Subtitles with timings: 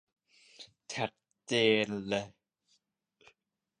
[0.93, 1.11] ชัด
[1.47, 1.53] เจ
[1.85, 2.25] นเลย